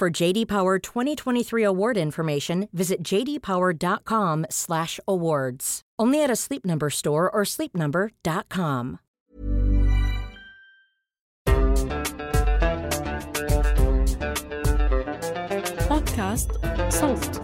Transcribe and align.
For 0.00 0.08
JD 0.08 0.48
Power 0.48 0.78
2023 0.78 1.62
award 1.62 1.98
information, 1.98 2.70
visit 2.72 3.02
jdpower.com/awards. 3.02 5.80
Only 6.00 6.24
at 6.24 6.30
a 6.30 6.36
Sleep 6.36 6.64
Number 6.64 6.88
store 6.88 7.30
or 7.30 7.44
sleepnumber.com. 7.44 8.98
بودكاست 15.90 16.50
صوت 16.88 17.42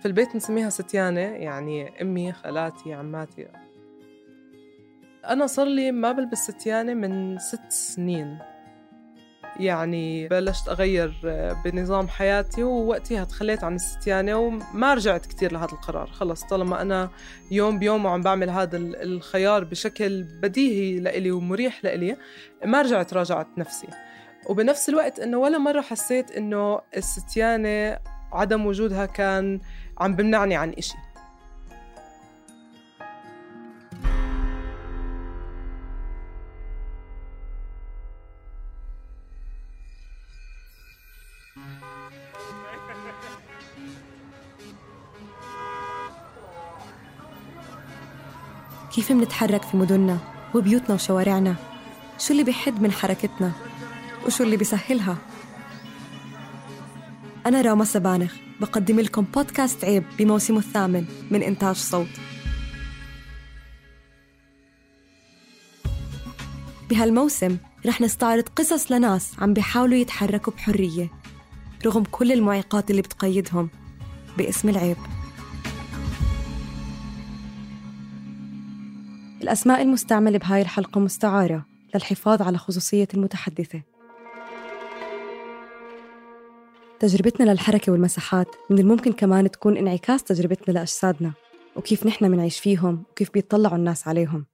في 0.00 0.06
البيت 0.06 0.36
نسميها 0.36 0.70
ستيانة 0.70 1.20
يعني 1.20 2.02
أمي 2.02 2.32
خالاتي 2.32 2.94
عماتي 2.94 3.48
أنا 5.29 5.47
صار 5.47 5.67
لي 5.67 5.91
ما 5.91 6.11
بلبس 6.11 6.37
ستيانة 6.37 6.93
من 6.93 7.37
ست 7.37 7.71
سنين. 7.71 8.37
يعني 9.59 10.27
بلشت 10.27 10.69
أغير 10.69 11.13
بنظام 11.65 12.07
حياتي 12.07 12.63
ووقتها 12.63 13.23
تخليت 13.23 13.63
عن 13.63 13.75
الستيانة 13.75 14.35
وما 14.35 14.93
رجعت 14.93 15.25
كتير 15.25 15.51
لهذا 15.51 15.71
القرار. 15.71 16.07
خلص 16.07 16.43
طالما 16.43 16.81
أنا 16.81 17.09
يوم 17.51 17.79
بيوم 17.79 18.05
وعم 18.05 18.21
بعمل 18.21 18.49
هذا 18.49 18.77
الخيار 18.77 19.63
بشكل 19.63 20.23
بديهي 20.23 20.99
لإلي 20.99 21.31
ومريح 21.31 21.83
لإلي 21.83 22.17
ما 22.65 22.81
رجعت 22.81 23.13
راجعت 23.13 23.47
نفسي. 23.57 23.87
وبنفس 24.49 24.89
الوقت 24.89 25.19
إنه 25.19 25.37
ولا 25.37 25.57
مرة 25.57 25.81
حسيت 25.81 26.31
إنه 26.31 26.81
الستيانة 26.97 27.99
عدم 28.31 28.65
وجودها 28.65 29.05
كان 29.05 29.59
عم 29.97 30.15
بمنعني 30.15 30.55
عن 30.55 30.69
إشي. 30.69 30.95
منتحرك 49.13 49.63
في 49.63 49.77
مدننا 49.77 50.17
وبيوتنا 50.55 50.95
وشوارعنا؟ 50.95 51.55
شو 52.19 52.33
اللي 52.33 52.43
بيحد 52.43 52.81
من 52.81 52.91
حركتنا؟ 52.91 53.51
وشو 54.25 54.43
اللي 54.43 54.57
بيسهلها؟ 54.57 55.17
أنا 57.45 57.61
راما 57.61 57.85
سبانخ 57.85 58.33
بقدم 58.61 58.99
لكم 58.99 59.21
بودكاست 59.21 59.85
عيب 59.85 60.03
بموسمه 60.17 60.57
الثامن 60.59 61.05
من 61.31 61.43
إنتاج 61.43 61.75
صوت. 61.75 62.07
بهالموسم 66.89 67.57
رح 67.85 68.01
نستعرض 68.01 68.43
قصص 68.49 68.91
لناس 68.91 69.31
عم 69.39 69.53
بيحاولوا 69.53 69.97
يتحركوا 69.97 70.53
بحرية 70.53 71.09
رغم 71.85 72.03
كل 72.11 72.31
المعيقات 72.31 72.91
اللي 72.91 73.01
بتقيدهم 73.01 73.69
باسم 74.37 74.69
العيب. 74.69 74.97
الأسماء 79.49 79.81
المستعملة 79.81 80.37
بهاي 80.37 80.61
الحلقة 80.61 80.99
مستعارة 80.99 81.65
للحفاظ 81.95 82.41
على 82.41 82.57
خصوصية 82.57 83.07
المتحدثة. 83.13 83.81
تجربتنا 86.99 87.51
للحركة 87.51 87.91
والمساحات 87.91 88.47
من 88.69 88.79
الممكن 88.79 89.11
كمان 89.11 89.51
تكون 89.51 89.77
انعكاس 89.77 90.23
تجربتنا 90.23 90.73
لأجسادنا 90.73 91.31
وكيف 91.75 92.05
نحن 92.05 92.31
منعيش 92.31 92.59
فيهم 92.59 93.03
وكيف 93.11 93.31
بيطلعوا 93.33 93.75
الناس 93.75 94.07
عليهم. 94.07 94.45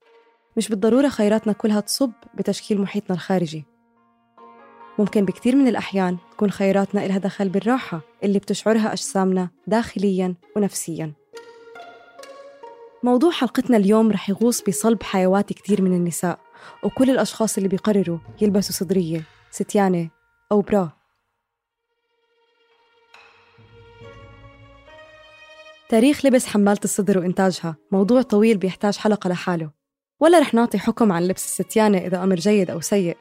مش 0.57 0.69
بالضرورة 0.69 1.07
خيراتنا 1.07 1.53
كلها 1.53 1.79
تصب 1.79 2.11
بتشكيل 2.33 2.81
محيطنا 2.81 3.15
الخارجي. 3.15 3.63
ممكن 4.99 5.25
بكتير 5.25 5.55
من 5.55 5.67
الأحيان 5.67 6.17
تكون 6.31 6.51
خيراتنا 6.51 7.05
إلها 7.05 7.17
دخل 7.17 7.49
بالراحة 7.49 8.01
اللي 8.23 8.39
بتشعرها 8.39 8.93
أجسامنا 8.93 9.49
داخلياً 9.67 10.35
ونفسياً. 10.55 11.13
موضوع 13.03 13.31
حلقتنا 13.31 13.77
اليوم 13.77 14.11
رح 14.11 14.29
يغوص 14.29 14.61
بصلب 14.61 15.03
حيوات 15.03 15.53
كتير 15.53 15.81
من 15.81 15.93
النساء 15.93 16.39
وكل 16.83 17.09
الأشخاص 17.09 17.57
اللي 17.57 17.69
بيقرروا 17.69 18.17
يلبسوا 18.41 18.75
صدرية 18.75 19.23
ستيانة 19.51 20.09
أو 20.51 20.61
برا. 20.61 20.91
تاريخ 25.89 26.25
لبس 26.25 26.45
حمالة 26.45 26.79
الصدر 26.83 27.19
وإنتاجها 27.19 27.75
موضوع 27.91 28.21
طويل 28.21 28.57
بيحتاج 28.57 28.97
حلقة 28.97 29.29
لحاله. 29.29 29.71
ولا 30.19 30.39
رح 30.39 30.53
نعطي 30.53 30.77
حكم 30.77 31.11
عن 31.11 31.27
لبس 31.27 31.45
الستيانة 31.45 31.97
إذا 31.97 32.23
أمر 32.23 32.35
جيد 32.35 32.69
أو 32.69 32.81
سيء. 32.81 33.17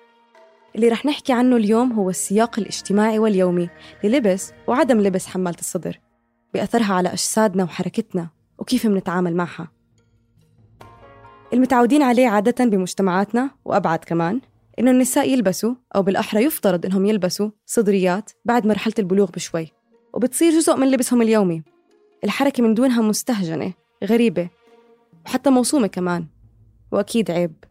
اللي 0.76 0.88
رح 0.88 1.06
نحكي 1.06 1.32
عنه 1.32 1.56
اليوم 1.56 1.92
هو 1.92 2.10
السياق 2.10 2.58
الاجتماعي 2.58 3.18
واليومي 3.18 3.68
للبس 4.04 4.52
وعدم 4.66 5.00
لبس 5.00 5.26
حمالة 5.26 5.58
الصدر 5.60 6.00
بأثرها 6.54 6.94
على 6.94 7.08
أجسادنا 7.08 7.64
وحركتنا. 7.64 8.28
وكيف 8.64 8.86
منتعامل 8.86 9.36
معها. 9.36 9.68
المتعودين 11.52 12.02
عليه 12.02 12.28
عادة 12.28 12.64
بمجتمعاتنا 12.64 13.50
وأبعد 13.64 13.98
كمان 13.98 14.40
إنه 14.78 14.90
النساء 14.90 15.30
يلبسوا 15.30 15.74
أو 15.96 16.02
بالأحرى 16.02 16.44
يفترض 16.44 16.86
إنهم 16.86 17.06
يلبسوا 17.06 17.50
صدريات 17.66 18.30
بعد 18.44 18.66
مرحلة 18.66 18.94
البلوغ 18.98 19.30
بشوي 19.30 19.72
وبتصير 20.14 20.52
جزء 20.52 20.76
من 20.76 20.90
لبسهم 20.90 21.22
اليومي. 21.22 21.62
الحركة 22.24 22.62
من 22.62 22.74
دونها 22.74 23.02
مستهجنة 23.02 23.72
غريبة 24.04 24.50
وحتى 25.26 25.50
موصومة 25.50 25.86
كمان 25.86 26.26
وأكيد 26.92 27.30
عيب. 27.30 27.64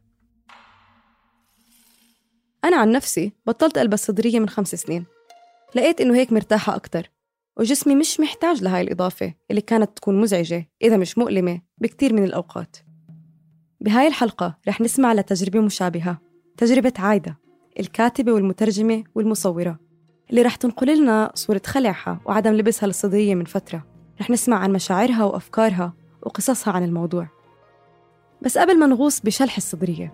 أنا 2.64 2.78
عن 2.78 2.92
نفسي 2.92 3.34
بطلت 3.46 3.78
ألبس 3.78 4.06
صدرية 4.06 4.40
من 4.40 4.50
خمس 4.50 4.76
سنين. 4.76 5.06
لقيت 5.76 6.02
إنه 6.02 6.16
هيك 6.16 6.34
مرتاحة 6.34 6.76
أكتر. 6.76 7.13
وجسمي 7.58 7.96
مش 7.96 8.20
محتاج 8.20 8.64
لهاي 8.64 8.82
الإضافة 8.82 9.34
اللي 9.50 9.62
كانت 9.62 9.98
تكون 9.98 10.22
مزعجة 10.22 10.70
إذا 10.82 10.98
مش 10.98 11.18
مؤلمة 11.18 11.62
بكتير 11.78 12.14
من 12.14 12.24
الأوقات. 12.24 12.78
بهاي 13.82 14.08
الحلقة 14.08 14.58
رح 14.68 14.82
نسمع 14.82 15.14
لتجربة 15.14 15.60
مشابهة 15.60 16.22
تجربة 16.58 16.94
عايدة 17.00 17.38
الكاتبة 17.80 18.32
والمترجمة 18.32 19.04
والمصورة 19.16 19.80
اللي 20.30 20.42
رح 20.42 20.56
تنقل 20.56 21.02
لنا 21.02 21.32
صورة 21.36 21.62
خلعها 21.66 22.20
وعدم 22.26 22.54
لبسها 22.54 22.88
للصدرية 22.88 23.36
من 23.36 23.46
فترة. 23.46 23.86
رح 24.22 24.30
نسمع 24.30 24.58
عن 24.58 24.72
مشاعرها 24.72 25.24
وأفكارها 25.24 25.94
وقصصها 26.22 26.74
عن 26.74 26.84
الموضوع. 26.84 27.28
بس 28.42 28.58
قبل 28.58 28.80
ما 28.80 28.88
نغوص 28.88 29.20
بشلح 29.20 29.58
الصدرية 29.58 30.14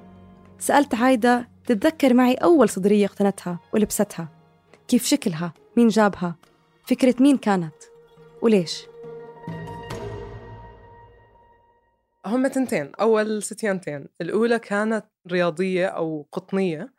سألت 0.59 0.95
عايدة 0.95 1.50
تتذكر 1.65 2.13
معي 2.13 2.33
أول 2.33 2.69
صدرية 2.69 3.06
اقتنتها 3.06 3.59
ولبستها 3.74 4.30
كيف 4.88 5.06
شكلها؟ 5.06 5.53
مين 5.77 5.88
جابها؟ 5.88 6.35
فكرة 6.89 7.15
مين 7.19 7.38
كانت؟ 7.38 7.75
وليش؟ 8.41 8.86
هم 12.25 12.47
تنتين. 12.47 12.91
أول 12.95 13.44
ستيانتين. 13.44 14.07
الأولى 14.21 14.59
كانت 14.59 15.06
رياضية 15.31 15.86
أو 15.86 16.27
قطنية. 16.31 16.94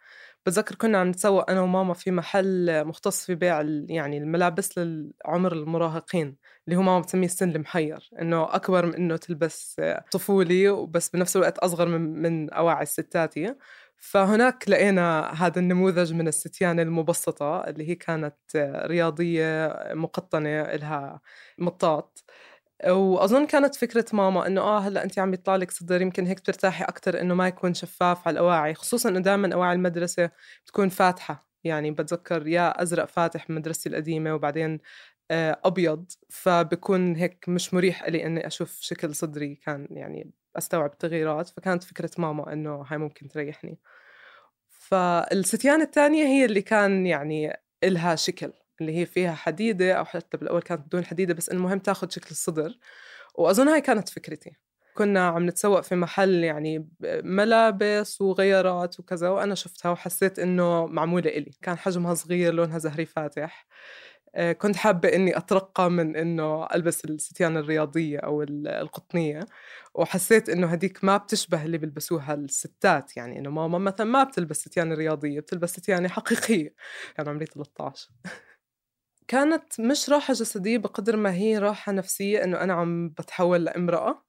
بتذكر 0.47 0.75
كنا 0.75 0.99
عم 0.99 1.09
نتسوق 1.09 1.51
أنا 1.51 1.61
وماما 1.61 1.95
في 1.95 2.11
محل 2.11 2.85
مختص 2.85 3.27
في 3.27 3.35
بيع 3.35 3.61
يعني 3.89 4.19
الملابس 4.19 4.79
للعمر 4.79 5.53
المراهقين 5.53 6.37
اللي 6.69 6.77
هو 6.77 6.83
ماما 6.83 7.01
بتسميه 7.01 7.27
السن 7.27 7.51
المحير 7.51 8.11
إنه 8.21 8.55
أكبر 8.55 8.87
من 8.87 8.95
إنه 8.95 9.17
تلبس 9.17 9.81
طفولي 10.13 10.69
وبس 10.69 11.09
بنفس 11.09 11.37
الوقت 11.37 11.59
أصغر 11.59 11.89
من 11.89 12.23
من 12.23 12.51
أواعي 12.51 12.83
الستاتي 12.83 13.55
فهناك 14.01 14.65
لقينا 14.69 15.33
هذا 15.35 15.59
النموذج 15.61 16.13
من 16.15 16.29
الستيان 16.29 16.81
المبسطة 16.81 17.65
اللي 17.65 17.89
هي 17.89 17.95
كانت 17.95 18.37
رياضية 18.87 19.75
مقطنة 19.95 20.63
لها 20.63 21.21
مطاط. 21.59 22.25
وأظن 22.89 23.47
كانت 23.47 23.75
فكرة 23.77 24.05
ماما 24.13 24.47
إنه 24.47 24.61
آه 24.61 24.79
هلأ 24.81 25.05
انت 25.05 25.19
عم 25.19 25.35
يطلع 25.35 25.57
لك 25.57 25.71
صدر 25.71 26.03
يمكن 26.03 26.27
هيك 26.27 26.39
بترتاحي 26.41 26.85
أكثر 26.85 27.21
إنه 27.21 27.35
ما 27.35 27.49
يكون 27.49 27.75
شفاف 27.75 28.29
على 28.29 28.35
الأواعي 28.35 28.75
خصوصا 28.75 29.09
إنه 29.09 29.21
دائما 29.21 29.55
أواعي 29.55 29.73
المدرسة 29.75 30.31
بتكون 30.65 30.89
فاتحة. 30.89 31.49
يعني 31.65 31.91
بتذكر 31.91 32.47
يا 32.49 32.83
أزرق 32.83 33.05
فاتح 33.05 33.51
مدرستي 33.51 33.89
القديمة 33.89 34.35
وبعدين 34.35 34.81
آه، 35.31 35.61
أبيض. 35.65 36.13
فبكون 36.31 37.17
هيك 37.17 37.49
مش 37.49 37.75
مريح 37.75 38.05
لي 38.09 38.27
إني 38.27 38.47
أشوف 38.47 38.79
شكل 38.81 39.15
صدري 39.15 39.55
كان 39.55 39.89
يعني 39.91 40.33
أستوعب 40.57 40.93
التغييرات 40.93 41.49
فكانت 41.49 41.83
فكرة 41.85 42.11
ماما 42.19 42.53
إنه 42.53 42.85
هاي 42.89 42.99
ممكن 42.99 43.29
تريحني. 43.29 43.79
فالستيان 44.69 45.83
الثانية 45.83 46.25
هي 46.25 46.45
اللي 46.45 46.63
كان 46.63 47.07
يعني 47.07 47.61
إلها 47.85 48.15
شكل 48.17 48.53
اللي 48.81 48.97
هي 48.99 49.07
فيها 49.07 49.33
حديدة 49.35 49.93
أو 49.93 50.05
حتى 50.05 50.37
بالأول 50.37 50.63
كانت 50.63 50.87
بدون 50.87 51.05
حديدة 51.05 51.35
بس 51.35 51.49
المهم 51.49 51.79
تاخذ 51.79 52.11
شكل 52.11 52.31
الصدر. 52.31 52.79
وأظن 53.35 53.69
هاي 53.69 53.81
كانت 53.81 54.09
فكرتي. 54.09 54.51
كنا 54.95 55.29
عم 55.29 55.47
نتسوق 55.47 55.81
في 55.81 55.95
محل 55.95 56.45
يعني 56.45 56.89
ملابس 57.25 58.21
وغيارات 58.21 59.01
وكذا 59.01 59.29
وأنا 59.29 59.55
شفتها 59.55 59.91
وحسيت 59.91 60.39
إنه 60.39 60.87
معمولة 60.87 61.31
إلي. 61.31 61.51
كان 61.63 61.79
حجمها 61.79 62.15
صغير 62.15 62.55
لونها 62.55 62.79
زهري 62.79 63.07
فاتح. 63.07 63.67
كنت 64.59 64.77
حابة 64.77 65.09
إني 65.09 65.37
أترقى 65.37 65.91
من 65.91 66.17
إنه 66.17 66.67
ألبس 66.67 67.05
الستيان 67.05 67.57
الرياضية 67.57 68.19
أو 68.19 68.43
القطنية 68.43 69.41
وحسيت 69.95 70.49
إنه 70.49 70.67
هديك 70.67 71.05
ما 71.05 71.17
بتشبه 71.17 71.65
اللي 71.65 71.79
بيلبسوها 71.79 72.35
الستات. 72.35 73.17
يعني 73.17 73.39
إنه 73.39 73.51
ماما 73.51 73.79
مثلا 73.79 74.07
ما 74.07 74.25
بتلبس 74.25 74.57
ستيان 74.61 74.93
رياضية 74.93 75.41
بتلبس 75.41 75.71
ستيان 75.71 76.09
حقيقية. 76.09 76.75
كان 77.17 77.29
عمري 77.29 77.47
13 77.47 78.11
كانت 79.29 79.81
مش 79.81 80.11
راحة 80.11 80.35
جسدية 80.35 80.79
بقدر 80.79 81.17
ما 81.17 81.35
هي 81.35 81.59
راحة 81.59 81.93
نفسية 81.93 82.45
إنه 82.45 82.61
أنا 82.61 82.73
عم 82.75 83.09
بتحول 83.09 83.65
لإمرأة. 83.65 84.25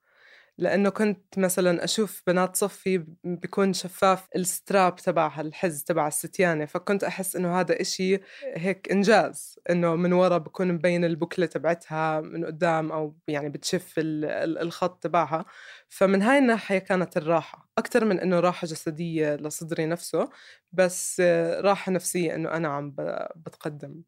لأنه 0.61 0.89
كنت 0.89 1.39
مثلا 1.39 1.83
أشوف 1.83 2.23
بنات 2.27 2.55
صفي 2.55 3.05
بيكون 3.23 3.73
شفاف 3.73 4.27
الستراب 4.35 4.95
تبعها 4.95 5.41
الحز 5.41 5.83
تبع 5.83 6.07
الستيانة 6.07 6.65
فكنت 6.65 7.03
أحس 7.03 7.35
إنه 7.35 7.59
هذا 7.59 7.81
إشي 7.81 8.19
هيك 8.55 8.91
إنجاز 8.91 9.59
إنه 9.69 9.95
من 9.95 10.13
ورا 10.13 10.37
بكون 10.37 10.73
مبين 10.73 11.05
البكلة 11.05 11.45
تبعتها 11.45 12.21
من 12.21 12.45
قدام 12.45 12.91
أو 12.91 13.15
يعني 13.27 13.49
بتشف 13.49 13.93
الخط 13.97 15.03
تبعها. 15.03 15.45
فمن 15.89 16.21
هاي 16.21 16.37
الناحية 16.37 16.77
كانت 16.79 17.17
الراحة. 17.17 17.69
أكثر 17.77 18.05
من 18.05 18.19
إنه 18.19 18.39
راحة 18.39 18.67
جسدية 18.67 19.35
لصدري 19.35 19.85
نفسه 19.85 20.29
بس 20.71 21.21
راحة 21.59 21.91
نفسية 21.91 22.35
إنه 22.35 22.49
أنا 22.51 22.67
عم 22.67 22.95
بتقدم. 23.35 24.01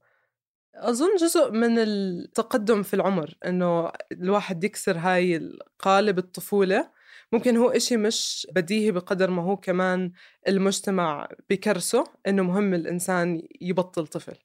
أظن 0.75 1.15
جزء 1.15 1.51
من 1.51 1.77
التقدم 1.77 2.83
في 2.83 2.93
العمر 2.93 3.33
إنه 3.45 3.91
الواحد 4.11 4.63
يكسر 4.63 4.97
هاي 4.97 5.49
قالب 5.79 6.17
الطفولة. 6.17 6.91
ممكن 7.31 7.57
هو 7.57 7.69
إشي 7.69 7.97
مش 7.97 8.47
بديهي 8.55 8.91
بقدر 8.91 9.31
ما 9.31 9.41
هو 9.43 9.57
كمان 9.57 10.11
المجتمع 10.47 11.29
بكرسه 11.49 12.03
إنه 12.27 12.43
مهم 12.43 12.73
الإنسان 12.73 13.41
يبطل 13.61 14.07
طفل. 14.07 14.35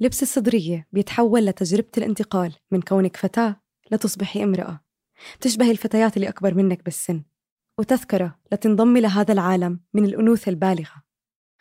لبس 0.00 0.22
الصدرية 0.22 0.88
بيتحول 0.92 1.46
لتجربة 1.46 1.90
الانتقال. 1.98 2.54
من 2.70 2.82
كونك 2.82 3.16
فتاة 3.16 3.60
لتصبحي 3.90 4.44
امرأة. 4.44 4.80
تشبه 5.40 5.70
الفتيات 5.70 6.16
اللي 6.16 6.28
أكبر 6.28 6.54
منك 6.54 6.84
بالسن. 6.84 7.22
وتذكرة 7.78 8.38
لتنضمي 8.52 9.00
لهذا 9.00 9.32
العالم 9.32 9.80
من 9.94 10.04
الأنوثة 10.04 10.50
البالغة. 10.50 11.02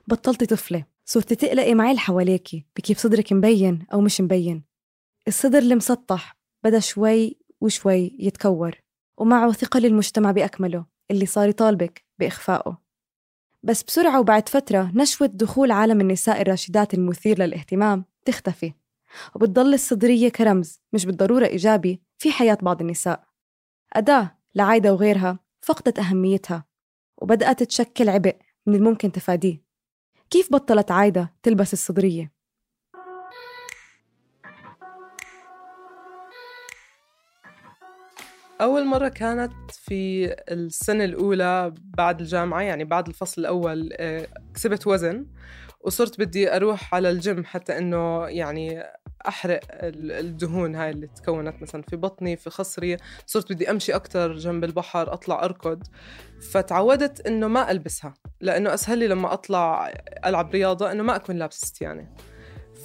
بطلتي 0.08 0.46
طفلة. 0.46 0.91
صرتي 1.06 1.36
تقلقي 1.36 1.74
معي 1.74 1.98
حواليكي 1.98 2.66
بكيف 2.78 3.00
صدرك 3.00 3.34
مبين 3.34 3.86
أو 3.94 4.02
مش 4.02 4.22
مبين. 4.22 4.64
الصدر 5.28 5.60
المسطح 5.60 6.38
بدأ 6.64 6.80
شوي 6.80 7.38
وشوي 7.62 8.16
يتكور 8.20 8.76
ومعه 9.18 9.52
ثقل 9.52 9.86
المجتمع 9.86 10.32
بأكمله 10.32 10.86
اللي 11.12 11.26
صار 11.26 11.50
يطالبك 11.50 12.06
بإخفائه. 12.20 12.82
بس 13.64 13.84
بسرعة 13.84 14.20
وبعد 14.20 14.50
فترة 14.50 14.92
نشوة 14.96 15.28
دخول 15.28 15.72
عالم 15.72 16.02
النساء 16.02 16.42
الراشدات 16.42 16.94
المثير 16.94 17.40
للاهتمام 17.40 18.06
تختفي 18.26 18.74
وبتضل 19.36 19.74
الصدرية 19.74 20.30
كرمز 20.30 20.82
مش 20.94 21.06
بالضرورة 21.06 21.46
إيجابي 21.46 22.02
في 22.18 22.32
حياة 22.32 22.58
بعض 22.62 22.82
النساء. 22.82 23.24
أداة 23.94 24.38
لعايدة 24.56 24.94
وغيرها 24.94 25.40
فقدت 25.62 26.00
أهميتها 26.00 26.66
وبدأت 27.18 27.64
تشكل 27.64 28.10
عبء 28.10 28.36
من 28.66 28.76
الممكن 28.76 29.12
تفاديه. 29.12 29.71
كيف 30.32 30.52
بطلت 30.54 30.92
عايدة 30.92 31.34
تلبس 31.44 31.74
الصدرية؟ 31.74 32.32
أول 38.62 38.86
مرة 38.86 39.10
كانت 39.10 39.54
في 39.72 40.26
السنة 40.52 41.04
الأولى 41.04 41.74
بعد 41.98 42.22
الجامعة 42.22 42.62
يعني 42.62 42.84
بعد 42.86 43.08
الفصل 43.08 43.42
الأول 43.42 43.90
آه، 43.94 44.28
كسبت 44.54 44.88
وزن 44.88 45.26
وصرت 45.84 46.20
بدي 46.20 46.56
أروح 46.56 46.96
على 46.96 47.10
الجيم 47.10 47.46
حتى 47.46 47.78
إنه 47.78 48.28
يعني 48.28 48.84
أحرق 49.28 49.60
الدهون 49.74 50.76
هاي 50.76 50.90
اللي 50.90 51.08
تكونت 51.08 51.62
مثلا 51.62 51.82
في 51.82 51.96
بطني 51.96 52.38
في 52.38 52.50
خصري. 52.50 52.98
صرت 53.26 53.54
بدي 53.54 53.72
أمشي 53.72 53.96
أكتر 53.96 54.34
جنب 54.34 54.64
البحر 54.64 55.14
أطلع 55.14 55.44
أركض. 55.44 55.84
فتعودت 56.52 57.28
إنه 57.28 57.48
ما 57.48 57.72
ألبسها 57.72 58.14
لأنه 58.42 58.74
أسهل 58.74 58.98
لي 58.98 59.08
لما 59.08 59.34
أطلع 59.34 59.94
ألعب 60.26 60.52
رياضة 60.52 60.92
إنه 60.92 61.04
ما 61.04 61.16
أكون 61.16 61.36
لابسة 61.36 61.68
ستيانة. 61.68 62.08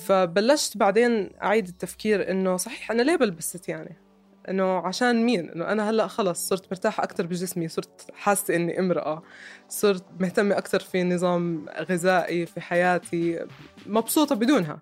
فبلشت 0.07 0.77
بعدين 0.77 1.31
أعيد 1.43 1.69
التفكير 1.69 2.31
إنه 2.31 2.57
صحيح 2.57 2.91
أنا 2.91 3.03
ليه 3.03 3.17
بلبس 3.17 3.57
ستيانة؟ 3.57 4.06
إنه 4.49 4.79
عشان 4.79 5.25
مين؟ 5.25 5.51
إنه 5.51 5.73
أنا 5.73 5.91
هلأ 5.91 6.07
خلص 6.07 6.49
صرت 6.49 6.67
مرتاحة 6.71 7.03
أكثر 7.05 7.27
بجسمي 7.27 7.69
صرت 7.69 8.11
حاسة 8.15 8.57
إني 8.57 8.79
امرأة 8.79 9.23
صرت 9.69 10.05
مهتمة 10.21 10.59
أكثر 10.59 10.81
في 10.81 11.05
نظام 11.05 11.67
غذائي 11.91 12.47
في 12.47 12.61
حياتي 12.61 13.47
مبسوطة 13.87 14.35
بدونها. 14.35 14.79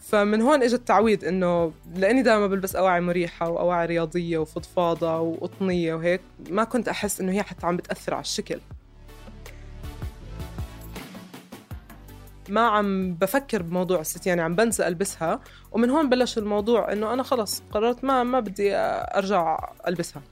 فمن 0.00 0.42
هون 0.42 0.62
اجى 0.62 0.74
التعويض 0.74 1.24
إنه 1.24 1.72
لأني 1.94 2.22
دائما 2.22 2.46
بلبس 2.46 2.76
أواعي 2.76 3.00
مريحة 3.00 3.50
وأواعي 3.50 3.86
رياضية 3.86 4.38
وفضفاضة 4.38 5.18
وقطنية 5.20 5.94
وهيك 5.94 6.20
ما 6.50 6.64
كنت 6.64 6.88
أحس 6.88 7.20
إنه 7.20 7.32
هي 7.32 7.42
حتى 7.42 7.66
عم 7.66 7.76
بتأثر 7.76 8.14
على 8.14 8.22
الشكل. 8.22 8.60
ما 12.50 12.60
عم 12.60 13.14
بفكر 13.14 13.62
بموضوع 13.62 14.00
الستيانة 14.00 14.42
عم 14.42 14.56
بنسى 14.56 14.88
ألبسها. 14.88 15.40
ومن 15.72 15.90
هون 15.90 16.08
بلش 16.08 16.38
الموضوع 16.38 16.92
إنه 16.92 17.12
أنا 17.12 17.22
خلص 17.22 17.62
قررت 17.72 18.04
ما 18.04 18.24
ما 18.24 18.40
بدي 18.40 18.76
أرجع 18.76 19.72
ألبسها. 19.88 20.22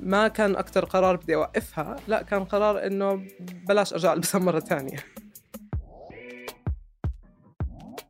ما 0.00 0.28
كان 0.28 0.56
أكتر 0.56 0.84
قرار 0.84 1.16
بدي 1.16 1.34
أوقفها 1.34 1.96
لا 2.08 2.22
كان 2.22 2.44
قرار 2.44 2.86
إنه 2.86 3.26
بلاش 3.68 3.92
أرجع 3.92 4.12
ألبسها 4.12 4.40
مرة 4.40 4.58
تانية. 4.58 4.96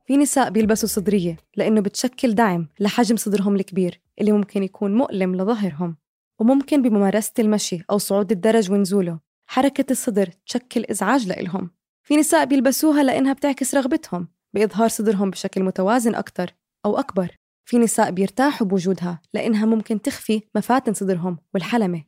في 0.06 0.16
نساء 0.16 0.50
بيلبسوا 0.50 0.88
صدرية 0.88 1.36
لأنه 1.56 1.80
بتشكل 1.80 2.34
دعم 2.34 2.68
لحجم 2.80 3.16
صدرهم 3.16 3.56
الكبير 3.56 4.00
اللي 4.20 4.32
ممكن 4.32 4.62
يكون 4.62 4.94
مؤلم 4.94 5.36
لظهرهم. 5.36 5.96
وممكن 6.38 6.82
بممارسة 6.82 7.32
المشي 7.38 7.84
أو 7.90 7.98
صعود 7.98 8.32
الدرج 8.32 8.70
ونزوله 8.70 9.18
حركة 9.46 9.84
الصدر 9.90 10.30
تشكل 10.46 10.84
إزعاج 10.84 11.28
لإلهم. 11.28 11.70
في 12.02 12.16
نساء 12.16 12.44
بيلبسوها 12.44 13.02
لأنها 13.02 13.32
بتعكس 13.32 13.74
رغبتهم 13.74 14.28
بإظهار 14.54 14.88
صدرهم 14.88 15.30
بشكل 15.30 15.62
متوازن 15.62 16.14
أكتر 16.14 16.54
أو 16.86 16.98
أكبر. 16.98 17.36
في 17.64 17.78
نساء 17.78 18.10
بيرتاحوا 18.10 18.66
بوجودها 18.66 19.22
لأنها 19.34 19.66
ممكن 19.66 20.02
تخفي 20.02 20.42
مفاتن 20.54 20.94
صدرهم 20.94 21.38
والحلمة. 21.54 22.04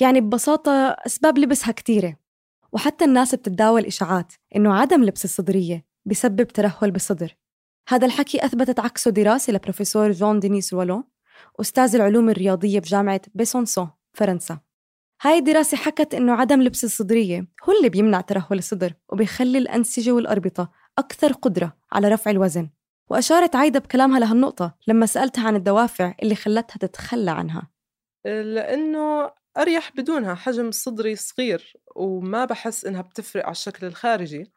يعني 0.00 0.20
ببساطة 0.20 0.72
أسباب 1.06 1.38
لبسها 1.38 1.72
كتيرة. 1.72 2.16
وحتى 2.72 3.04
الناس 3.04 3.34
بتتداول 3.34 3.84
إشاعات 3.86 4.32
إنه 4.56 4.74
عدم 4.74 5.04
لبس 5.04 5.24
الصدرية 5.24 5.84
بسبب 6.04 6.48
ترهل 6.48 6.90
بالصدر. 6.90 7.36
هذا 7.88 8.06
الحكي 8.06 8.44
أثبتت 8.44 8.80
عكسه 8.80 9.10
دراسة 9.10 9.52
لبروفيسور 9.52 10.10
جون 10.10 10.40
دينيس 10.40 10.74
رولو 10.74 11.04
أستاذ 11.60 11.94
العلوم 11.94 12.30
الرياضية 12.30 12.78
بجامعة 12.78 13.20
بيسونسون 13.34 13.90
فرنسا. 14.12 14.58
هاي 15.22 15.38
الدراسة 15.38 15.76
حكت 15.76 16.14
إنه 16.14 16.32
عدم 16.32 16.62
لبس 16.62 16.84
الصدرية 16.84 17.46
هو 17.64 17.72
اللي 17.78 17.88
بيمنع 17.88 18.20
ترهل 18.20 18.58
الصدر 18.58 18.94
وبيخلي 19.08 19.58
الأنسجة 19.58 20.12
والأربطة 20.12 20.72
أكثر 20.98 21.32
قدرة 21.32 21.76
على 21.92 22.08
رفع 22.08 22.30
الوزن. 22.30 22.70
وأشارت 23.08 23.56
عايدة 23.56 23.80
بكلامها 23.80 24.20
لهالنقطة 24.20 24.74
لما 24.88 25.06
سألتها 25.06 25.46
عن 25.46 25.56
الدوافع 25.56 26.14
اللي 26.22 26.34
خلتها 26.34 26.78
تتخلى 26.78 27.30
عنها. 27.30 27.70
لأنه 28.24 29.30
أريح 29.56 29.92
بدونها 29.96 30.34
حجم 30.34 30.70
صدري 30.70 31.16
صغير 31.16 31.76
وما 31.96 32.44
بحس 32.44 32.84
إنها 32.84 33.02
بتفرق 33.02 33.44
على 33.44 33.52
الشكل 33.52 33.86
الخارجي 33.86 34.52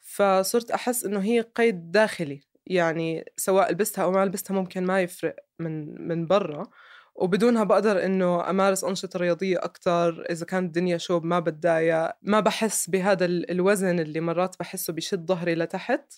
فصرت 0.00 0.70
أحس 0.70 1.04
إنه 1.04 1.20
هي 1.20 1.40
قيد 1.40 1.90
داخلي. 1.90 2.40
يعني 2.66 3.32
سواء 3.36 3.72
لبستها 3.72 4.04
أو 4.04 4.10
ما 4.10 4.24
لبستها 4.24 4.54
ممكن 4.54 4.84
ما 4.84 5.00
يفرق 5.00 5.36
من 5.58 6.08
من 6.08 6.26
برا. 6.26 6.70
وبدونها 7.14 7.64
بقدر 7.64 8.04
إنه 8.04 8.50
أمارس 8.50 8.84
أنشطة 8.84 9.18
رياضية 9.18 9.58
أكتر 9.64 10.26
إذا 10.30 10.46
كانت 10.46 10.66
الدنيا 10.66 10.98
شوب 10.98 11.24
ما 11.24 11.40
بتضايق. 11.40 12.10
ما 12.22 12.40
بحس 12.40 12.90
بهذا 12.90 13.24
الوزن 13.24 14.00
اللي 14.00 14.20
مرات 14.20 14.56
بحسه 14.60 14.92
بشد 14.92 15.26
ظهري 15.26 15.54
لتحت 15.54 16.12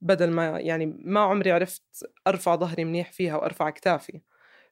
بدل 0.00 0.30
ما 0.30 0.60
يعني 0.60 0.86
ما 1.04 1.20
عمري 1.20 1.52
عرفت 1.52 2.10
أرفع 2.26 2.56
ظهري 2.56 2.84
منيح 2.84 3.12
فيها 3.12 3.36
وأرفع 3.36 3.70
كتافي. 3.70 4.20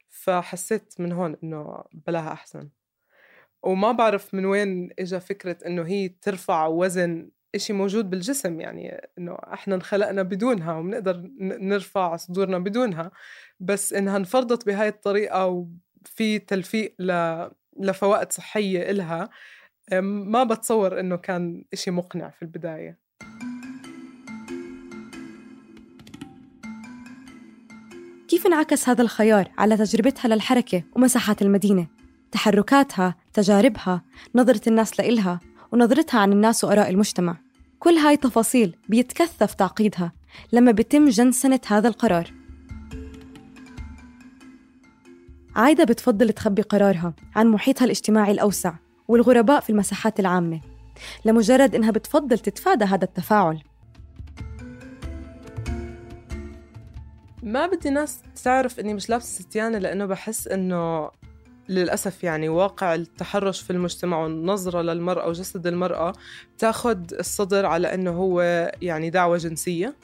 فحسيت 0.09 0.93
من 0.99 1.11
هون 1.11 1.35
إنه 1.43 1.83
بلاها 2.07 2.33
أحسن. 2.33 2.69
وما 3.63 3.91
بعرف 3.91 4.33
من 4.33 4.45
وين 4.45 4.89
إجا 4.99 5.19
فكرة 5.19 5.57
إنه 5.65 5.87
هي 5.87 6.09
ترفع 6.09 6.67
وزن 6.67 7.29
إشي 7.55 7.73
موجود 7.73 8.09
بالجسم 8.09 8.61
يعني 8.61 9.09
إنه 9.17 9.37
إحنا 9.53 9.75
انخلقنا 9.75 10.23
بدونها 10.23 10.73
وبنقدر 10.73 11.29
نرفع 11.39 12.15
صدورنا 12.15 12.59
بدونها. 12.59 13.11
بس 13.59 13.93
إنها 13.93 14.17
انفرضت 14.17 14.65
بهاي 14.65 14.87
الطريقة 14.87 15.47
وفي 15.47 16.39
تلفيق 16.39 16.95
ل... 16.99 17.39
لفوائد 17.79 18.31
صحية 18.31 18.91
إلها 18.91 19.29
ما 20.01 20.43
بتصور 20.43 20.99
إنه 20.99 21.15
كان 21.15 21.65
إشي 21.73 21.91
مقنع 21.91 22.29
في 22.29 22.41
البداية. 22.41 23.03
كيف 28.27 28.47
انعكس 28.47 28.89
هذا 28.89 29.01
الخيار 29.01 29.51
على 29.57 29.77
تجربتها 29.77 30.27
للحركة 30.27 30.83
ومساحات 30.95 31.41
المدينة؟ 31.41 31.87
تحركاتها، 32.31 33.15
تجاربها، 33.33 34.01
نظرة 34.35 34.61
الناس 34.69 34.99
لإلها 34.99 35.39
ونظرتها 35.71 36.19
عن 36.19 36.31
الناس 36.31 36.63
وآراء 36.63 36.89
المجتمع. 36.89 37.37
كل 37.79 37.93
هاي 37.93 38.17
تفاصيل 38.17 38.75
بيتكثف 38.89 39.53
تعقيدها 39.53 40.11
لما 40.53 40.71
بيتم 40.71 41.09
جنسنة 41.09 41.59
هذا 41.67 41.87
القرار. 41.87 42.42
عايدة 45.55 45.83
بتفضل 45.83 46.29
تخبي 46.29 46.61
قرارها 46.61 47.13
عن 47.35 47.47
محيطها 47.47 47.85
الاجتماعي 47.85 48.31
الأوسع 48.31 48.73
والغرباء 49.07 49.59
في 49.59 49.69
المساحات 49.69 50.19
العامة 50.19 50.61
لمجرد 51.25 51.75
إنها 51.75 51.91
بتفضل 51.91 52.39
تتفادى 52.39 52.85
هذا 52.85 53.03
التفاعل. 53.03 53.63
ما 57.43 57.67
بدي 57.67 57.89
ناس 57.89 58.19
تعرف 58.43 58.79
إني 58.79 58.93
مش 58.93 59.09
لابسة 59.09 59.43
ستيانة 59.43 59.77
لأنه 59.77 60.05
بحس 60.05 60.47
إنه 60.47 61.09
للأسف 61.69 62.23
يعني 62.23 62.49
واقع 62.49 62.95
التحرش 62.95 63.61
في 63.61 63.69
المجتمع 63.69 64.17
والنظرة 64.17 64.81
للمرأة 64.81 65.27
وجسد 65.27 65.67
المرأة 65.67 66.13
تاخد 66.57 67.13
الصدر 67.13 67.65
على 67.65 67.93
أنه 67.93 68.11
هو 68.11 68.41
يعني 68.81 69.09
دعوة 69.09 69.37
جنسية. 69.37 69.95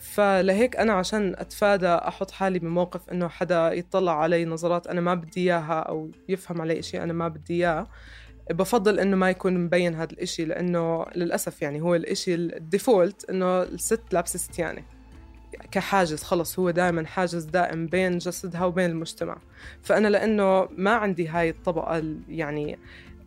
فلهيك 0.00 0.76
أنا 0.76 0.92
عشان 0.92 1.34
أتفادى 1.38 1.88
أحط 1.88 2.30
حالي 2.30 2.58
بموقف 2.58 3.10
إنه 3.10 3.28
حدا 3.28 3.72
يطلع 3.72 4.22
علي 4.22 4.44
نظرات 4.44 4.86
أنا 4.86 5.00
ما 5.00 5.14
بدي 5.14 5.40
إياها 5.40 5.80
أو 5.80 6.10
يفهم 6.28 6.60
علي 6.60 6.78
إشي 6.78 7.02
أنا 7.02 7.12
ما 7.12 7.28
بدي 7.28 7.54
إياه 7.54 7.86
بفضل 8.50 9.00
إنه 9.00 9.16
ما 9.16 9.30
يكون 9.30 9.58
مبين 9.58 9.94
هذا 9.94 10.12
الإشي 10.12 10.44
لأنه 10.44 11.04
للأسف 11.16 11.62
يعني 11.62 11.80
هو 11.80 11.94
الإشي 11.94 12.34
الديفولت 12.34 13.30
إنه 13.30 13.62
الست 13.62 14.02
لابسة 14.12 14.38
ستيانة 14.38 14.82
كحاجز 15.70 16.22
خلص 16.22 16.58
هو 16.58 16.70
دائما 16.70 17.06
حاجز 17.06 17.44
دائم 17.44 17.86
بين 17.86 18.18
جسدها 18.18 18.64
وبين 18.64 18.90
المجتمع. 18.90 19.38
فأنا 19.82 20.08
لأنه 20.08 20.68
ما 20.76 20.90
عندي 20.90 21.28
هاي 21.28 21.50
الطبقة 21.50 22.14
يعني 22.28 22.78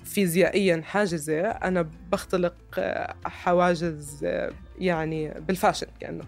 فيزيائيا 0.03 0.81
حاجزة 0.85 1.41
أنا 1.41 1.89
بختلق 2.11 2.55
حواجز 3.25 4.25
يعني 4.81 5.29
بالفاشن 5.29 5.87
كأنه. 5.99 6.25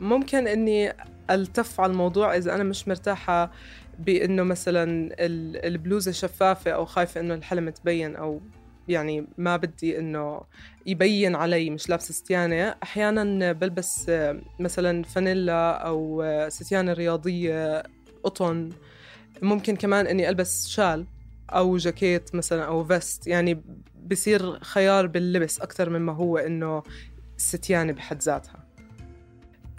ممكن 0.00 0.48
إني 0.48 0.92
ألتف 1.30 1.80
على 1.80 1.92
الموضوع 1.92 2.36
إذا 2.36 2.54
أنا 2.54 2.64
مش 2.64 2.88
مرتاحة 2.88 3.50
بإنه 3.98 4.42
مثلا 4.42 5.14
البلوزة 5.66 6.12
شفافة 6.12 6.70
أو 6.70 6.84
خايفة 6.84 7.20
إنه 7.20 7.34
الحلم 7.34 7.70
تبين 7.70 8.16
أو 8.16 8.40
يعني 8.88 9.26
ما 9.38 9.56
بدي 9.56 9.98
إنه 9.98 10.40
يبين 10.86 11.36
علي 11.36 11.70
مش 11.70 11.88
لابسة 11.88 12.14
ستيانة. 12.14 12.74
أحيانا 12.82 13.52
بلبس 13.52 14.10
مثلا 14.60 15.02
فانيلا 15.02 15.72
أو 15.72 16.24
ستيانة 16.48 16.92
رياضية 16.92 17.82
قطن. 18.24 18.70
ممكن 19.42 19.76
كمان 19.76 20.06
إني 20.06 20.28
ألبس 20.28 20.68
شال 20.68 21.06
أو 21.50 21.76
جاكيت 21.76 22.34
مثلا 22.34 22.64
أو 22.64 22.84
فيست. 22.84 23.26
يعني 23.26 23.62
بصير 24.10 24.64
خيار 24.64 25.06
باللبس 25.06 25.60
أكثر 25.60 25.90
مما 25.90 26.12
هو 26.12 26.38
إنه 26.38 26.82
ستيانه 27.36 27.92
بحد 27.92 28.22
ذاتها. 28.22 28.66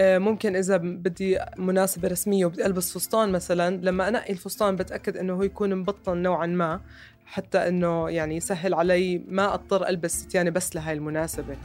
ممكن 0.01 0.55
إذا 0.55 0.77
بدي 0.77 1.39
مناسبة 1.57 2.07
رسمية 2.07 2.45
وبدي 2.45 2.65
ألبس 2.65 2.93
فستان 2.97 3.31
مثلا 3.31 3.77
لما 3.77 4.07
أنقي 4.07 4.33
الفستان 4.33 4.75
بتأكد 4.75 5.17
إنه 5.17 5.33
هو 5.33 5.43
يكون 5.43 5.75
مبطن 5.75 6.17
نوعا 6.17 6.45
ما 6.45 6.81
حتى 7.25 7.67
إنه 7.67 8.09
يعني 8.09 8.35
يسهل 8.35 8.73
علي 8.73 9.17
ما 9.17 9.53
أضطر 9.53 9.87
ألبس 9.87 10.21
ستيانه 10.21 10.49
بس 10.49 10.75
لهي 10.75 10.93
المناسبة. 10.93 11.57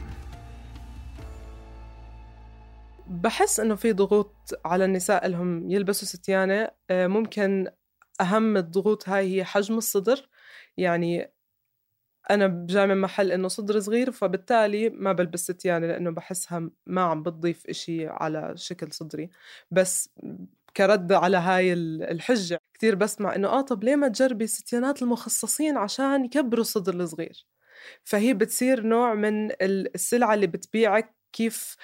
بحس 3.07 3.59
إنه 3.59 3.75
في 3.75 3.93
ضغوط 3.93 4.35
على 4.65 4.85
النساء 4.85 5.27
لهم 5.27 5.71
يلبسوا 5.71 6.07
ستيانه 6.07 6.69
آه، 6.89 7.07
ممكن 7.07 7.67
أهم 8.21 8.57
الضغوط 8.57 9.09
هاي 9.09 9.35
هي 9.35 9.43
حجم 9.43 9.77
الصدر. 9.77 10.29
يعني 10.77 11.31
أنا 12.31 12.65
جاي 12.69 12.87
من 12.87 12.97
محل 13.01 13.31
إنه 13.31 13.47
صدر 13.47 13.79
صغير 13.79 14.11
فبالتالي 14.11 14.89
ما 14.89 15.13
بلبس 15.13 15.39
ستيانة 15.51 15.87
لإنه 15.87 16.11
بحسها 16.11 16.69
ما 16.85 17.01
عم 17.01 17.23
بتضيف 17.23 17.65
إشي 17.67 18.07
على 18.07 18.53
شكل 18.57 18.91
صدري. 18.93 19.29
بس 19.71 20.09
كرد 20.77 21.11
على 21.13 21.37
هاي 21.37 21.73
الحجة 21.73 22.59
كتير 22.73 22.95
بسمع 22.95 23.35
إنه 23.35 23.47
آه 23.47 23.61
طب 23.61 23.83
ليه 23.83 23.95
ما 23.95 24.07
تجربي 24.07 24.43
الستيانات 24.43 25.01
المخصصين 25.01 25.77
عشان 25.77 26.25
يكبروا 26.25 26.61
الصدر 26.61 26.93
الصغير؟ 26.93 27.45
فهي 28.03 28.33
بتصير 28.33 28.83
نوع 28.83 29.13
من 29.13 29.51
السلعة 29.61 30.33
اللي 30.33 30.47
بتبيعك 30.47 31.15
كيف 31.33 31.75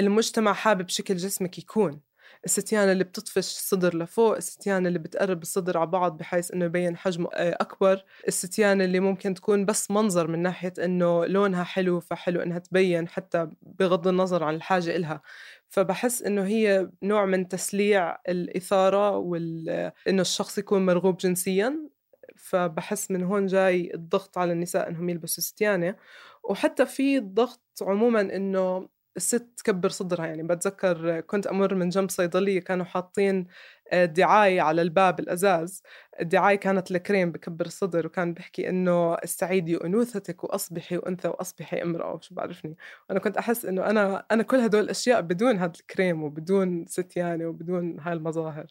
المجتمع 0.00 0.52
حابب 0.52 0.88
شكل 0.88 1.16
جسمك 1.16 1.58
يكون. 1.58 2.00
الستيانة 2.44 2.92
اللي 2.92 3.04
بتطفش 3.04 3.38
الصدر 3.38 3.96
لفوق 3.96 4.36
الستيانة 4.36 4.88
اللي 4.88 4.98
بتقرب 4.98 5.42
الصدر 5.42 5.78
على 5.78 5.86
بعض 5.86 6.16
بحيث 6.18 6.50
إنه 6.50 6.64
يبين 6.64 6.96
حجمه 6.96 7.28
آه، 7.34 7.56
أكبر. 7.60 8.04
الستيانة 8.28 8.84
اللي 8.84 9.00
ممكن 9.00 9.34
تكون 9.34 9.64
بس 9.64 9.90
منظر 9.90 10.26
من 10.28 10.38
ناحية 10.38 10.72
إنه 10.84 11.26
لونها 11.26 11.64
حلو 11.64 12.00
فحلو 12.00 12.40
إنها 12.40 12.58
تبين 12.58 13.08
حتى 13.08 13.48
بغض 13.62 14.08
النظر 14.08 14.44
عن 14.44 14.54
الحاجة 14.54 14.96
إلها. 14.96 15.22
فبحس 15.68 16.22
إنه 16.22 16.44
هي 16.46 16.90
نوع 17.02 17.24
من 17.24 17.48
تسليع 17.48 18.18
الإثارة 18.28 19.16
وال 19.16 19.92
إنه 20.08 20.22
الشخص 20.22 20.58
يكون 20.58 20.86
مرغوب 20.86 21.16
جنسيا. 21.16 21.88
فبحس 22.36 23.10
من 23.10 23.22
هون 23.22 23.46
جاي 23.46 23.90
الضغط 23.94 24.38
على 24.38 24.52
النساء 24.52 24.88
إنهم 24.88 25.08
يلبسوا 25.08 25.44
ستيانة. 25.44 25.96
وحتى 26.44 26.86
في 26.86 27.20
ضغط 27.20 27.60
عموما 27.82 28.20
إنه 28.20 28.88
الست 29.16 29.48
تكبر 29.56 29.88
صدرها 29.88 30.26
يعني 30.26 30.42
بتذكر 30.42 31.20
كنت 31.20 31.46
أمر 31.46 31.74
من 31.74 31.88
جنب 31.88 32.10
صيدلية 32.10 32.60
كانوا 32.60 32.84
حاطين 32.84 33.46
آه، 33.92 34.04
دعاية 34.04 34.60
على 34.60 34.82
الباب 34.82 35.20
الأزاز. 35.20 35.82
الدعاية 36.20 36.56
كانت 36.56 36.90
لكريم 36.90 37.32
بكبر 37.32 37.66
الصدر 37.66 38.06
وكان 38.06 38.34
بيحكي 38.34 38.68
إنه 38.68 39.14
استعيدي 39.14 39.76
أنوثتك 39.84 40.44
وأصبحي 40.44 41.00
أنثى 41.06 41.28
وأصبحي 41.28 41.82
امرأة 41.82 42.14
وشو 42.14 42.34
بعرفني. 42.34 42.76
وأنا 43.08 43.20
كنت 43.20 43.36
أحس 43.36 43.64
إنه 43.64 43.86
أنا 43.86 44.26
أنا 44.30 44.42
كل 44.42 44.56
هدول 44.56 44.80
الأشياء 44.84 45.20
بدون 45.20 45.56
هذا 45.58 45.72
الكريم 45.80 46.22
وبدون 46.22 46.86
ستيانة 46.86 47.46
وبدون 47.46 48.00
هاي 48.00 48.12
المظاهر. 48.12 48.66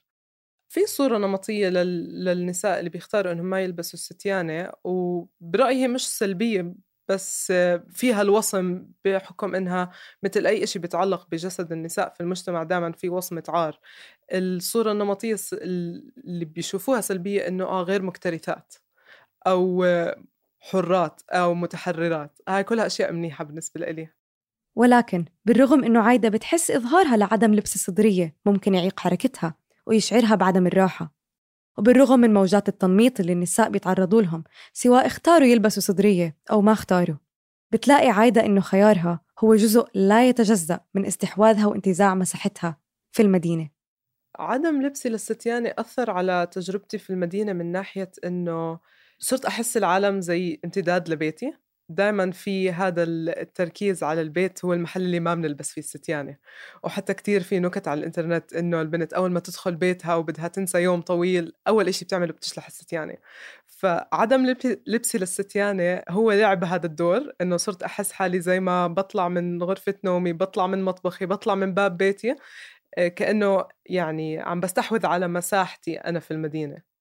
في 0.70 0.86
صورة 0.86 1.18
نمطية 1.18 1.70
لل... 1.70 2.26
للنساء 2.26 2.80
اللي 2.80 2.90
بيختاروا 2.90 3.32
إنهم 3.34 3.46
ما 3.46 3.62
يلبسوا 3.62 3.94
الستيانة 3.94 4.72
وبرأيي 4.84 5.88
مش 5.88 6.10
سلبية 6.10 6.74
بس 7.10 7.54
فيها 7.90 8.22
الوصم 8.22 8.86
بحكم 9.06 9.56
إنها 9.56 9.92
مثل 10.24 10.48
أي 10.48 10.68
شيء 10.68 10.82
بيتعلق 10.82 11.28
بجسد 11.32 11.72
النساء 11.72 12.14
في 12.14 12.22
المجتمع 12.22 12.64
دائما 12.64 12.92
في 12.92 13.10
وصمة 13.10 13.44
عار. 13.50 13.80
الصورة 14.34 14.92
النمطية 14.92 15.36
اللي 15.54 16.46
بيشوفوها 16.46 17.02
سلبية 17.02 17.48
إنه 17.48 17.66
آه 17.66 17.84
غير 17.84 18.02
مكترثات 18.02 18.74
أو 19.48 19.86
حرات 20.60 21.22
أو 21.30 21.54
متحررات. 21.54 22.40
هاي 22.50 22.64
كلها 22.64 22.86
أشياء 22.86 23.12
منيحة 23.14 23.44
بالنسبة 23.44 23.92
لي 23.92 24.10
ولكن 24.76 25.26
بالرغم 25.46 25.84
إنه 25.84 26.00
عايدة 26.00 26.30
بتحس 26.30 26.72
إظهارها 26.72 27.18
لعدم 27.18 27.54
لبس 27.54 27.76
الصدريه 27.76 28.36
ممكن 28.46 28.76
يعيق 28.76 29.00
حركتها 29.00 29.56
ويشعرها 29.86 30.36
بعدم 30.36 30.68
الراحة. 30.68 31.17
وبالرغم 31.78 32.20
من 32.20 32.34
موجات 32.34 32.70
التنميط 32.70 33.20
اللي 33.20 33.34
النساء 33.34 33.70
بيتعرضوا 33.70 34.22
لهم 34.22 34.44
سواء 34.74 35.06
اختاروا 35.06 35.48
يلبسوا 35.48 35.82
صدرية 35.82 36.38
أو 36.52 36.62
ما 36.62 36.72
اختاروا 36.72 37.18
بتلاقي 37.72 38.10
عايدة 38.10 38.46
إنه 38.46 38.62
خيارها 38.62 39.20
هو 39.40 39.56
جزء 39.56 39.88
لا 39.94 40.30
يتجزأ 40.30 40.80
من 40.94 41.06
استحواذها 41.06 41.66
وانتزاع 41.66 42.16
مساحتها 42.16 42.78
في 43.12 43.22
المدينة. 43.22 43.70
عدم 44.40 44.82
لبسي 44.82 45.10
للستيانة 45.10 45.74
أثر 45.78 46.12
على 46.12 46.48
تجربتي 46.52 46.98
في 46.98 47.10
المدينة 47.10 47.54
من 47.54 47.72
ناحية 47.72 48.12
إنه 48.26 48.80
صرت 49.20 49.46
أحس 49.46 49.78
العالم 49.78 50.22
زي 50.22 50.60
امتداد 50.66 51.10
لبيتي؟ 51.10 51.54
دائما 51.90 52.32
في 52.32 52.72
هذا 52.72 53.04
التركيز 53.04 54.04
على 54.04 54.22
البيت 54.22 54.66
هو 54.66 54.74
المحل 54.74 55.02
اللي 55.02 55.20
ما 55.20 55.36
بنلبس 55.36 55.72
فيه 55.72 55.82
الستيانة 55.82 56.38
وحتى 56.84 57.14
كتير 57.14 57.44
في 57.44 57.60
نكت 57.60 57.88
على 57.88 58.00
الإنترنت 58.00 58.54
إنه 58.54 58.82
البنت 58.82 59.14
أول 59.14 59.32
ما 59.32 59.40
تدخل 59.40 59.76
بيتها 59.76 60.16
وبدها 60.16 60.48
تنسى 60.48 60.82
يوم 60.82 61.02
طويل 61.02 61.54
أول 61.68 61.88
إشي 61.88 62.06
بتعمله 62.06 62.34
بتشلح 62.34 62.68
الستيانة 62.68 63.16
فعدم 63.68 64.46
لبسي 64.88 65.18
للستيانة 65.18 66.04
هو 66.10 66.32
لعب 66.32 66.64
هذا 66.64 66.86
الدور 66.86 67.32
إنه 67.42 67.58
صرت 67.58 67.84
أحس 67.84 68.12
حالي 68.12 68.40
زي 68.42 68.60
ما 68.60 68.88
بطلع 68.88 69.30
من 69.30 69.64
غرفة 69.64 69.96
نومي 70.04 70.34
بطلع 70.34 70.68
من 70.68 70.84
مطبخي 70.84 71.26
بطلع 71.26 71.56
من 71.56 71.74
باب 71.74 71.98
بيتي 71.98 72.36
آه، 72.98 73.08
كأنه 73.08 73.66
يعني 73.86 74.40
عم 74.40 74.60
بستحوذ 74.60 75.06
على 75.06 75.28
مساحتي 75.28 75.98
أنا 75.98 76.20
في 76.20 76.32
المدينة. 76.32 76.97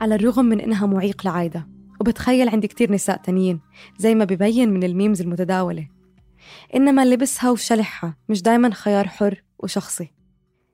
على 0.00 0.14
الرغم 0.14 0.44
من 0.44 0.60
إنها 0.60 0.86
معيق 0.86 1.26
لعايدة. 1.26 1.68
وبتخيل 2.00 2.48
عندي 2.48 2.68
كتير 2.68 2.92
نساء 2.92 3.16
تانيين 3.16 3.60
زي 3.98 4.14
ما 4.14 4.24
ببين 4.24 4.70
من 4.70 4.84
الميمز 4.84 5.20
المتداولة. 5.20 5.88
إنما 6.74 7.04
لبسها 7.04 7.50
وشلحها 7.50 8.16
مش 8.28 8.42
دايما 8.42 8.74
خيار 8.74 9.08
حر 9.08 9.42
وشخصي. 9.58 10.12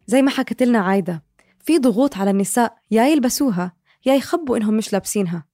زي 0.07 0.23
ما 0.23 0.31
حكت 0.31 0.63
لنا 0.63 0.79
عايدة 0.79 1.25
في 1.65 1.79
ضغوط 1.79 2.17
على 2.17 2.31
النساء 2.31 2.77
يا 2.91 3.07
يلبسوها 3.09 3.73
يا 4.07 4.15
يخبوا 4.15 4.57
إنهم 4.57 4.75
مش 4.77 4.93
لابسينها. 4.93 5.45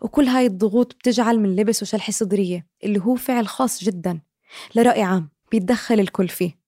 وكل 0.00 0.24
هاي 0.24 0.46
الضغوط 0.46 0.94
بتجعل 0.94 1.40
من 1.40 1.56
لبس 1.56 1.82
وشلح 1.82 2.10
صدرية 2.10 2.66
اللي 2.84 3.00
هو 3.00 3.14
فعل 3.14 3.48
خاص 3.48 3.84
جدا. 3.84 4.20
لرأي 4.74 5.02
عام 5.02 5.30
بيتدخل 5.50 6.00
الكل 6.00 6.28
فيه. 6.28 6.58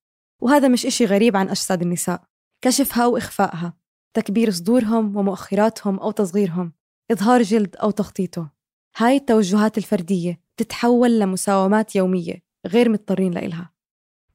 وهذا 0.40 0.68
مش 0.68 0.86
إشي 0.86 1.04
غريب 1.04 1.36
عن 1.36 1.48
أجساد 1.48 1.82
النساء. 1.82 2.22
كشفها 2.60 3.06
وإخفائها. 3.06 3.77
تكبير 4.14 4.50
صدورهم 4.50 5.16
ومؤخراتهم 5.16 5.98
أو 5.98 6.10
تصغيرهم 6.10 6.72
إظهار 7.10 7.42
جلد 7.42 7.76
أو 7.76 7.90
تخطيطه. 7.90 8.50
هاي 8.96 9.16
التوجهات 9.16 9.78
الفردية 9.78 10.40
تتحول 10.56 11.20
لمساومات 11.20 11.96
يومية 11.96 12.42
غير 12.66 12.88
مضطرين 12.88 13.32
لإلها. 13.32 13.70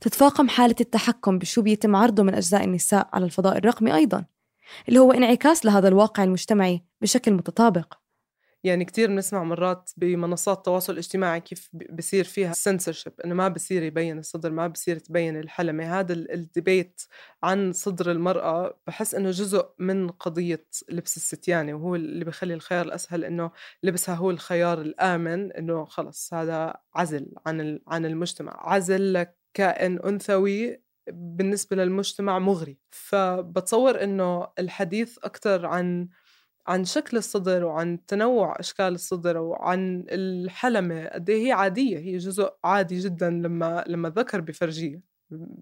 تتفاقم 0.02 0.50
حالة 0.50 0.76
التحكم 0.82 1.40
بشو 1.40 1.62
بيتم 1.62 1.96
عرضه 1.96 2.24
من 2.24 2.34
أجزاء 2.34 2.64
النساء 2.64 3.10
على 3.14 3.26
الفضاء 3.26 3.58
الرقمي 3.58 3.96
أيضا 3.96 4.26
اللي 4.90 5.00
هو 5.00 5.12
انعكاس 5.12 5.66
لهذا 5.66 5.88
الواقع 5.88 6.24
المجتمعي 6.24 6.84
بشكل 7.02 7.34
متطابق. 7.34 8.03
يعني 8.64 8.86
كتير 8.86 9.08
بنسمع 9.08 9.44
مرات 9.44 9.92
بمنصات 9.98 10.58
التواصل 10.58 10.94
الاجتماعي 10.94 11.40
كيف 11.42 11.70
بصير 11.74 12.24
فيها 12.24 12.54
سنسورشيب 12.54 13.14
إنه 13.26 13.36
ما 13.36 13.48
بصير 13.48 13.84
يبين 13.84 14.20
الصدر 14.20 14.52
ما 14.52 14.68
بصير 14.68 15.00
تبين 15.00 15.40
الحلمة. 15.40 16.00
هذا 16.00 16.14
الديبيت 16.14 17.02
عن 17.44 17.74
صدر 17.74 18.12
المرأة 18.12 18.78
بحس 18.88 19.16
إنه 19.16 19.32
جزء 19.32 19.70
من 19.80 20.08
قضية 20.10 20.66
لبس 20.90 21.18
الستيانة 21.18 21.74
وهو 21.74 21.96
اللي 21.96 22.26
بخلي 22.26 22.54
الخيار 22.54 22.86
الأسهل 22.86 23.26
إنه 23.26 23.52
لبسها 23.84 24.16
هو 24.16 24.32
الخيار 24.32 24.82
الآمن 24.82 25.52
إنه 25.52 25.86
خلص 25.86 26.34
هذا 26.34 26.74
عزل 26.96 27.34
عن 27.46 27.80
عن 27.88 28.06
المجتمع. 28.06 28.54
عزل 28.74 29.14
لكائن 29.14 30.00
أنثوي 30.00 30.84
بالنسبة 31.12 31.76
للمجتمع 31.76 32.40
مغري. 32.40 32.78
فبتصور 32.92 34.04
إنه 34.04 34.48
الحديث 34.60 35.18
أكثر 35.24 35.66
عن 35.66 36.08
عن 36.68 36.86
شكل 36.86 37.18
الصدر 37.18 37.64
وعن 37.66 38.06
تنوع 38.06 38.56
أشكال 38.60 38.94
الصدر 38.96 39.38
وعن 39.38 40.06
الحلمة 40.10 41.08
قد 41.08 41.30
إيه 41.30 41.48
هي 41.48 41.52
عادية 41.52 41.98
هي 42.00 42.18
جزء 42.18 42.54
عادي 42.64 43.00
جدا 43.00 43.30
لما 43.30 43.84
لما 43.88 44.10
ذكر 44.10 44.42
بفرجية 44.42 45.02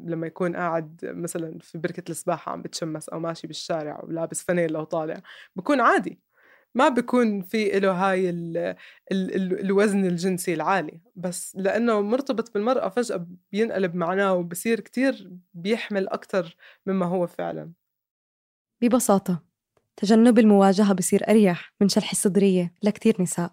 لما 0.03 0.27
يكون 0.27 0.55
قاعد 0.55 1.00
مثلا 1.03 1.60
في 1.62 1.77
بركة 1.77 2.12
السباحة 2.12 2.51
عم 2.51 2.62
بتشمس 2.62 3.10
أو 3.10 3.20
ماشي 3.20 3.48
بالشارع 3.48 4.01
ولابس 4.03 4.43
فانيلا 4.43 4.79
وطالع 4.79 5.22
بكون 5.55 5.81
عادي. 5.81 6.20
ما 6.75 6.89
بكون 6.89 7.41
في 7.41 7.79
له 7.79 7.91
هاي 7.91 8.29
ال 8.29 8.58
ال 9.12 9.36
ال 9.36 9.60
الوزن 9.60 10.05
الجنسي 10.05 10.53
العالي 10.53 11.01
بس 11.15 11.55
لأنه 11.55 12.01
مرتبط 12.01 12.53
بالمرأة 12.53 12.89
فجأة 12.89 13.27
بينقلب 13.51 13.96
معناه 13.96 14.34
وبصير 14.34 14.79
كتير 14.79 15.31
بيحمل 15.53 16.08
أكتر 16.10 16.55
مما 16.86 17.05
هو 17.05 17.27
فعلا. 17.27 17.72
ببساطة. 18.81 19.43
تجنب 19.98 20.39
المواجهة 20.39 20.93
بصير 20.93 21.29
أريح 21.29 21.74
من 21.81 21.89
شلح 21.89 22.12
الصدرية 22.12 22.74
لكتير 22.83 23.21
نساء. 23.21 23.51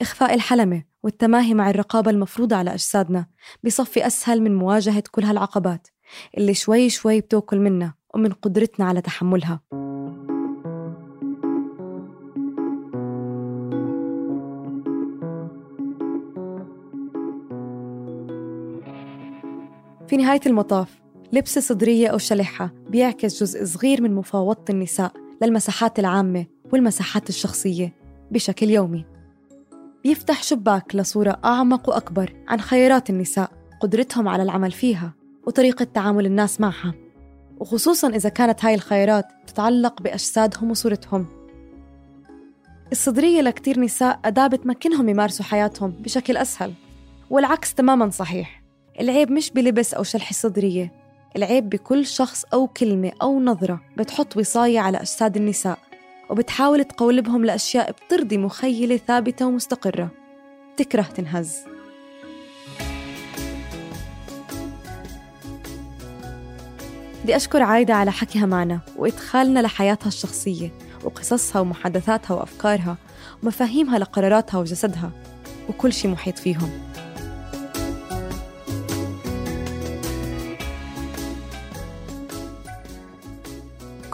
إخفاء 0.00 0.34
الحلمة 0.34 0.82
والتماهي 1.02 1.54
مع 1.54 1.70
الرقابة 1.70 2.10
المفروضة 2.10 2.56
على 2.56 2.74
أجسادنا 2.74 3.26
بصفي 3.64 4.06
أسهل 4.06 4.42
من 4.42 4.54
مواجهة 4.54 5.02
كل 5.10 5.24
هالعقبات 5.24 5.88
اللي 6.38 6.54
شوي 6.54 6.90
شوي 6.90 7.20
بتوكل 7.20 7.58
منا 7.58 7.94
ومن 8.14 8.32
قدرتنا 8.32 8.86
على 8.86 9.00
تحملها. 9.00 9.60
في 20.08 20.16
نهاية 20.16 20.40
المطاف 20.46 21.00
لبس 21.32 21.58
صدرية 21.58 22.08
أو 22.08 22.18
شلحة 22.18 22.72
بيعكس 22.88 23.42
جزء 23.42 23.64
صغير 23.64 24.02
من 24.02 24.14
مفاوضة 24.14 24.64
النساء 24.70 25.23
للمساحات 25.42 25.98
العامة 25.98 26.46
والمساحات 26.72 27.28
الشخصية 27.28 27.92
بشكل 28.30 28.70
يومي. 28.70 29.04
بيفتح 30.04 30.42
شباك 30.42 30.94
لصورة 30.96 31.40
أعمق 31.44 31.88
وأكبر 31.88 32.32
عن 32.48 32.60
خيارات 32.60 33.10
النساء 33.10 33.50
قدرتهم 33.80 34.28
على 34.28 34.42
العمل 34.42 34.72
فيها 34.72 35.12
وطريقة 35.46 35.84
تعامل 35.84 36.26
الناس 36.26 36.60
معها 36.60 36.94
وخصوصا 37.58 38.08
إذا 38.08 38.28
كانت 38.28 38.64
هاي 38.64 38.74
الخيارات 38.74 39.24
تتعلق 39.46 40.02
بأجسادهم 40.02 40.70
وصورتهم. 40.70 41.26
الصدرية 42.92 43.40
لكتير 43.40 43.80
نساء 43.80 44.20
أداة 44.24 44.46
بتمكنهم 44.46 45.08
يمارسوا 45.08 45.44
حياتهم 45.44 45.90
بشكل 45.90 46.36
أسهل 46.36 46.72
والعكس 47.30 47.74
تماما 47.74 48.10
صحيح. 48.10 48.62
العيب 49.00 49.32
مش 49.32 49.50
بلبس 49.50 49.94
أو 49.94 50.02
شلح 50.02 50.28
الصدرية 50.28 51.03
العيب 51.36 51.70
بكل 51.70 52.06
شخص 52.06 52.44
أو 52.52 52.66
كلمة 52.66 53.12
أو 53.22 53.40
نظرة 53.40 53.80
بتحط 53.96 54.36
وصاية 54.36 54.80
على 54.80 54.98
أجساد 54.98 55.36
النساء 55.36 55.78
وبتحاول 56.30 56.84
تقولبهم 56.84 57.44
لأشياء 57.44 57.92
بترضي 57.92 58.38
مخيلة 58.38 58.96
ثابتة 58.96 59.46
ومستقرة. 59.46 60.08
تكره 60.76 61.02
تنهز. 61.02 61.56
بدي 67.22 67.36
أشكر 67.36 67.62
عايدة 67.62 67.94
على 67.94 68.12
حكيها 68.12 68.46
معنا 68.46 68.80
وإدخالنا 68.96 69.60
لحياتها 69.60 70.08
الشخصية 70.08 70.72
وقصصها 71.04 71.60
ومحادثاتها 71.60 72.34
وأفكارها 72.34 72.96
ومفاهيمها 73.42 73.98
لقراراتها 73.98 74.58
وجسدها 74.58 75.10
وكل 75.68 75.92
شي 75.92 76.08
محيط 76.08 76.38
فيهم. 76.38 76.93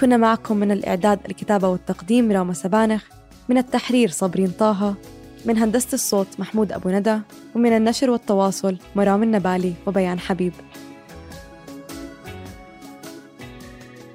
كنا 0.00 0.16
معكم 0.16 0.56
من 0.56 0.70
الإعداد 0.70 1.18
الكتابة 1.28 1.68
والتقديم 1.68 2.32
راما 2.32 2.52
سبانخ 2.52 3.04
من 3.48 3.58
التحرير 3.58 4.10
صابرين 4.10 4.50
طه 4.50 4.94
من 5.44 5.58
هندسة 5.58 5.94
الصوت 5.94 6.26
محمود 6.38 6.72
أبو 6.72 6.88
ندى 6.88 7.18
ومن 7.54 7.76
النشر 7.76 8.10
والتواصل 8.10 8.76
مرام 8.96 9.22
النبالي 9.22 9.74
وبيان 9.86 10.18
حبيب. 10.18 10.52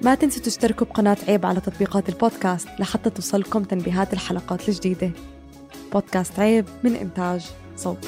ما 0.01 0.15
تنسوا 0.15 0.43
تشتركوا 0.43 0.87
بقناة 0.87 1.17
عيب 1.27 1.45
على 1.45 1.59
تطبيقات 1.59 2.09
البودكاست 2.09 2.67
لحتى 2.79 3.09
توصلكم 3.09 3.63
تنبيهات 3.63 4.13
الحلقات 4.13 4.69
الجديدة. 4.69 5.11
بودكاست 5.93 6.39
عيب 6.39 6.65
من 6.83 6.95
إنتاج 6.95 7.45
صوت. 7.77 8.07